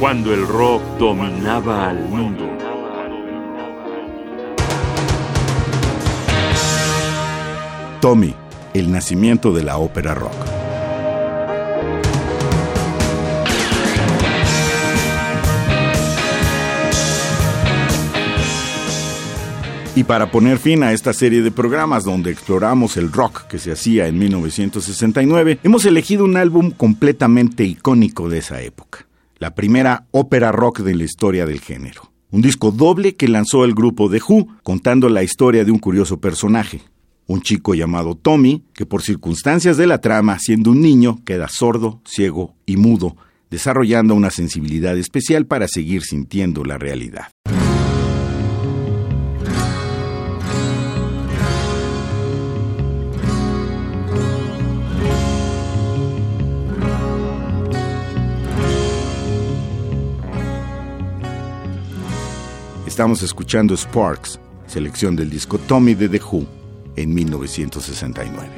[0.00, 2.48] cuando el rock dominaba al mundo.
[8.00, 8.34] Tommy,
[8.72, 10.32] el nacimiento de la ópera rock.
[19.94, 23.70] Y para poner fin a esta serie de programas donde exploramos el rock que se
[23.72, 29.04] hacía en 1969, hemos elegido un álbum completamente icónico de esa época,
[29.40, 32.12] la primera ópera rock de la historia del género.
[32.30, 36.20] Un disco doble que lanzó el grupo The Who, contando la historia de un curioso
[36.20, 36.82] personaje,
[37.26, 42.02] un chico llamado Tommy, que por circunstancias de la trama, siendo un niño, queda sordo,
[42.04, 43.16] ciego y mudo,
[43.50, 47.28] desarrollando una sensibilidad especial para seguir sintiendo la realidad.
[63.00, 66.44] Estamos escuchando Sparks, selección del disco Tommy de The Who
[66.96, 68.50] en 1969.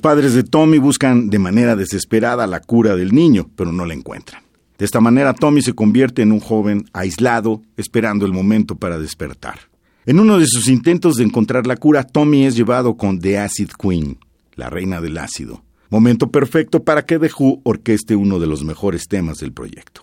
[0.00, 3.92] Los padres de Tommy buscan de manera desesperada la cura del niño, pero no la
[3.92, 4.42] encuentran.
[4.78, 9.58] De esta manera, Tommy se convierte en un joven aislado, esperando el momento para despertar.
[10.06, 13.72] En uno de sus intentos de encontrar la cura, Tommy es llevado con The Acid
[13.78, 14.16] Queen,
[14.54, 15.64] la reina del ácido.
[15.90, 20.00] Momento perfecto para que The Who orqueste uno de los mejores temas del proyecto.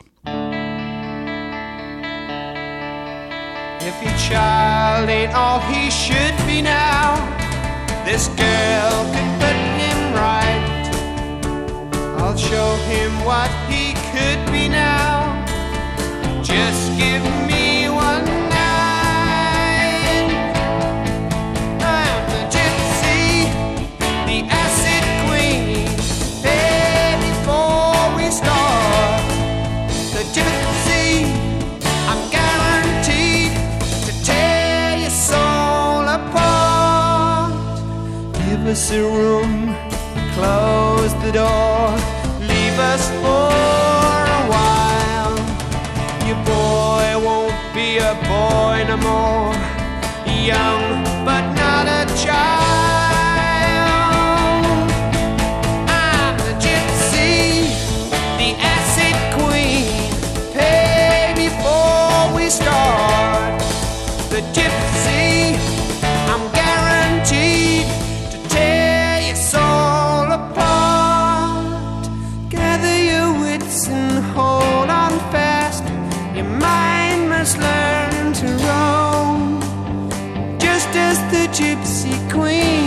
[38.77, 39.75] A room,
[40.35, 42.17] close the door
[42.77, 43.49] leave us for
[44.37, 45.35] a while.
[46.27, 49.55] Your boy won't be a boy no more.
[50.51, 52.37] Young, but not a child.
[55.89, 57.67] I'm the gypsy,
[58.37, 60.11] the acid queen.
[60.53, 63.59] Pay before we start.
[64.29, 65.57] The gypsy,
[81.57, 82.86] gypsy queen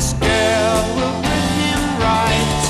[0.00, 2.60] this girl will put him right.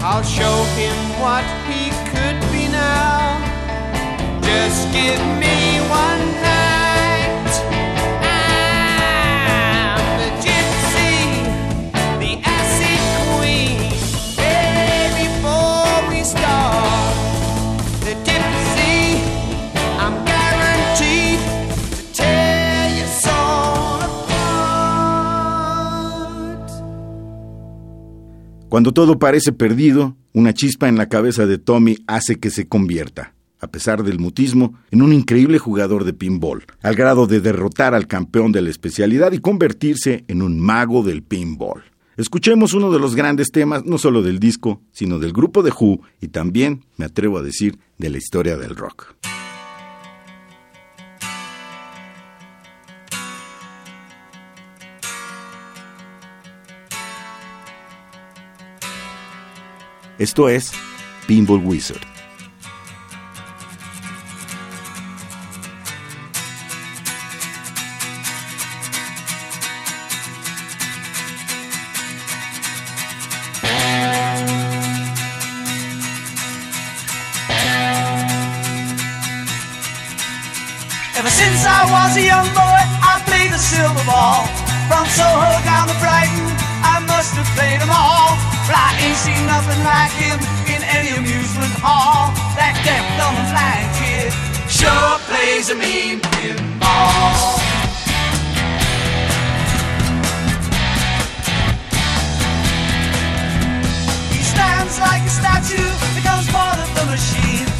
[0.00, 3.36] I'll show him what he could be now.
[4.40, 5.45] Just give me
[28.76, 33.32] Cuando todo parece perdido, una chispa en la cabeza de Tommy hace que se convierta,
[33.58, 38.06] a pesar del mutismo, en un increíble jugador de pinball, al grado de derrotar al
[38.06, 41.84] campeón de la especialidad y convertirse en un mago del pinball.
[42.18, 46.02] Escuchemos uno de los grandes temas, no solo del disco, sino del grupo de Who
[46.20, 49.16] y también, me atrevo a decir, de la historia del rock.
[60.18, 60.72] Esto es
[61.26, 62.00] Pinball Wizard.
[81.18, 84.46] Ever since I was a young boy, I played the silver ball.
[84.88, 86.46] From Soho down to Brighton,
[86.82, 88.15] I must have played them all.
[89.06, 92.34] Ain't seen nothing like him in any amusement hall.
[92.58, 94.34] That deaf, dumb, and blind kid
[94.66, 97.62] sure plays a mean pinball.
[104.34, 105.86] He stands like a statue,
[106.18, 107.75] becomes part of the machine.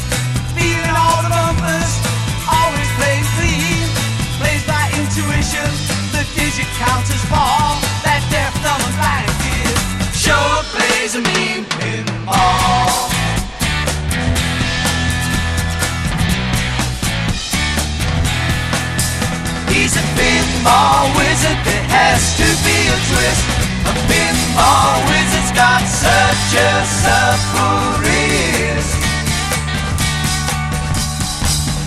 [23.09, 27.87] Be a pinball wizard's got such a supple.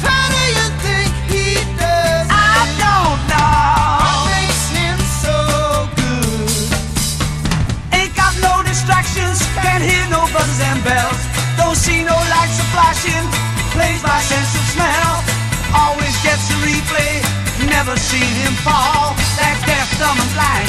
[0.01, 2.73] How do you think he does I it?
[2.81, 3.53] don't know.
[4.01, 5.37] What makes him so
[6.01, 6.73] good?
[7.93, 11.21] Ain't got no distractions, can't hear no buzzes and bells.
[11.61, 13.25] Don't see no lights flashing,
[13.77, 15.13] plays by sense of smell.
[15.77, 17.21] Always gets a replay,
[17.69, 19.13] never seen him fall.
[19.41, 20.60] That deaf, dumb, and blind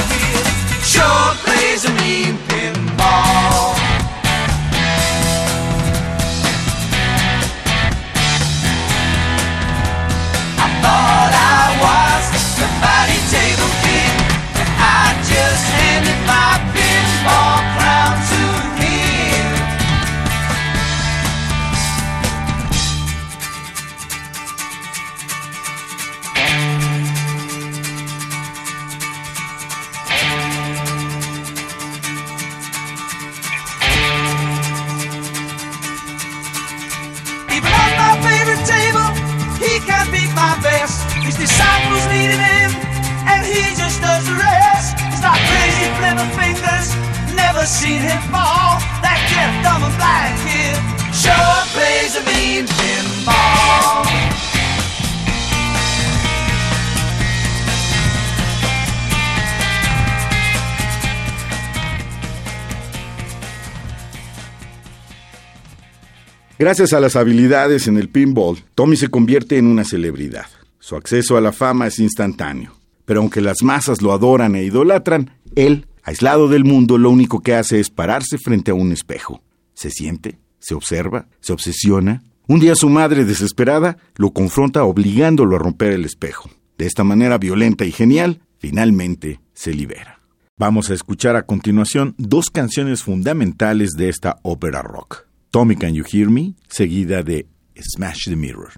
[66.61, 70.45] Gracias a las habilidades en el pinball, Tommy se convierte en una celebridad.
[70.77, 72.77] Su acceso a la fama es instantáneo.
[73.03, 77.55] Pero aunque las masas lo adoran e idolatran, él Aislado del mundo, lo único que
[77.55, 79.41] hace es pararse frente a un espejo.
[79.73, 82.21] Se siente, se observa, se obsesiona.
[82.47, 86.47] Un día su madre, desesperada, lo confronta obligándolo a romper el espejo.
[86.77, 90.19] De esta manera violenta y genial, finalmente se libera.
[90.59, 95.30] Vamos a escuchar a continuación dos canciones fundamentales de esta ópera rock.
[95.51, 98.71] Tommy Can You Hear Me, seguida de Smash the Mirror.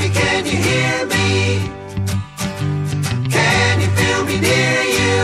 [0.00, 1.60] Tommy, can you hear me?
[3.30, 5.20] Can you feel me near you?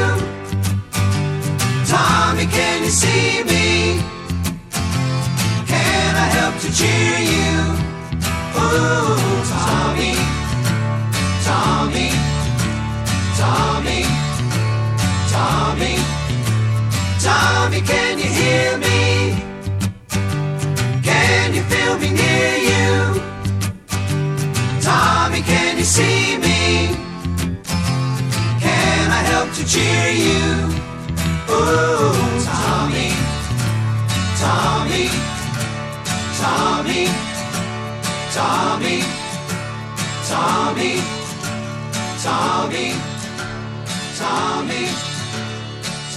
[1.87, 4.03] Tommy, can you see me?
[5.67, 7.57] Can I help to cheer you?
[8.61, 9.17] Ooh,
[9.49, 9.76] Tommy,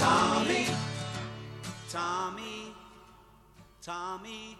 [0.00, 0.66] Tommy,
[1.92, 2.72] Tommy,
[3.82, 4.56] Tommy,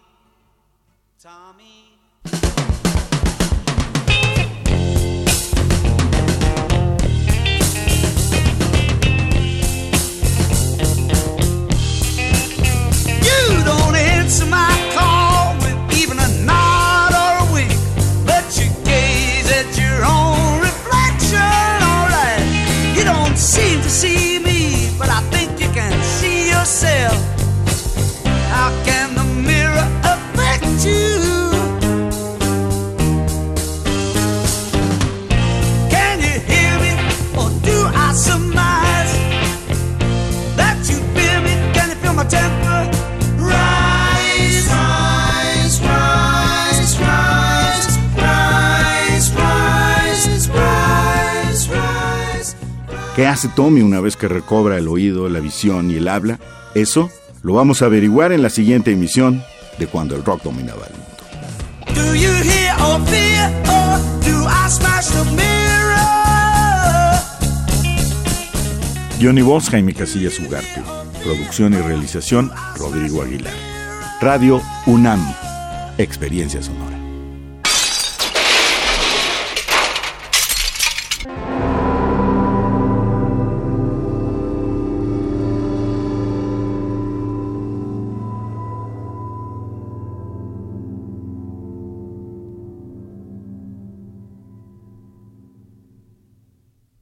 [1.18, 1.99] Tommy.
[53.20, 56.40] ¿Qué hace Tommy una vez que recobra el oído, la visión y el habla?
[56.74, 57.10] Eso
[57.42, 59.44] lo vamos a averiguar en la siguiente emisión
[59.78, 62.02] de Cuando el Rock dominaba el mundo.
[62.02, 66.00] Do you hear or fear, or do I smash the mirror?
[69.18, 70.82] Guión y voz, Jaime Casillas Ugarte.
[71.22, 73.52] Producción y realización, Rodrigo Aguilar.
[74.22, 75.20] Radio UNAM.
[75.98, 76.89] Experiencia sonora.